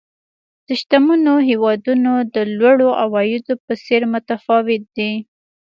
د 0.67 0.69
شتمنو 0.79 1.35
هېوادونو 1.49 2.11
د 2.35 2.35
لوړو 2.57 2.89
عوایدو 3.03 3.53
په 3.65 3.73
څېر 3.83 4.01
متفاوت 4.13 4.83
دي. 4.97 5.11